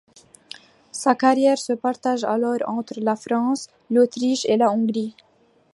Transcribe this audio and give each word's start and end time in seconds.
Sa 0.91 1.13
carrière 1.13 1.59
se 1.59 1.73
partage 1.73 2.23
alors 2.23 2.57
entre 2.67 2.99
la 3.01 3.15
France, 3.15 3.67
l'Autriche 3.91 4.45
et 4.45 4.57
la 4.57 4.71
Hongrie. 4.71 5.15